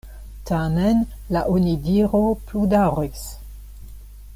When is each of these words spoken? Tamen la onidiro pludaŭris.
Tamen 0.49 1.03
la 1.35 1.43
onidiro 1.57 2.23
pludaŭris. 2.49 3.31